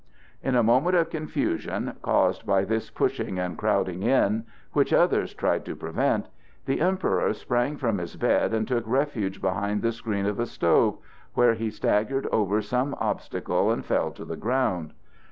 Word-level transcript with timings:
In 0.41 0.55
a 0.55 0.63
moment 0.63 0.95
of 0.95 1.11
confusion 1.11 1.93
caused 2.01 2.43
by 2.43 2.65
this 2.65 2.89
pushing 2.89 3.37
and 3.37 3.55
crowding 3.55 4.01
in, 4.01 4.45
which 4.73 4.91
others 4.91 5.35
tried 5.35 5.63
to 5.65 5.75
prevent, 5.75 6.25
the 6.65 6.81
Emperor 6.81 7.31
sprang 7.35 7.77
from 7.77 7.99
his 7.99 8.15
bed 8.15 8.51
and 8.51 8.67
took 8.67 8.83
refuge 8.87 9.39
behind 9.43 9.83
the 9.83 9.91
screen 9.91 10.25
of 10.25 10.39
a 10.39 10.47
stove, 10.47 10.97
where 11.35 11.53
he 11.53 11.69
staggered 11.69 12.25
over 12.31 12.63
some 12.63 12.95
obstacle 12.99 13.69
and 13.69 13.85
fell 13.85 14.09
to 14.13 14.25
the 14.25 14.35
ground. 14.35 14.93